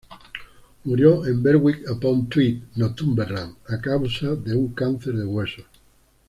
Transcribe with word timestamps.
Murió 0.85 1.27
en 1.27 1.43
Berwick-upon-Tweed, 1.43 2.63
Northumberland 2.75 3.57
a 3.67 3.79
causa 3.79 4.33
de 4.35 4.55
un 4.55 4.73
cáncer 4.73 5.13
de 5.13 5.25
huesos. 5.25 5.67